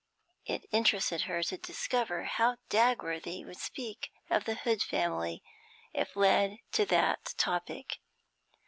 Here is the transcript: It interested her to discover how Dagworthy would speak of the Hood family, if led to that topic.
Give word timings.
It 0.47 0.65
interested 0.71 1.21
her 1.29 1.43
to 1.43 1.57
discover 1.59 2.23
how 2.23 2.57
Dagworthy 2.71 3.45
would 3.45 3.59
speak 3.59 4.09
of 4.31 4.45
the 4.45 4.55
Hood 4.55 4.81
family, 4.81 5.43
if 5.93 6.15
led 6.15 6.57
to 6.71 6.87
that 6.87 7.35
topic. 7.37 7.99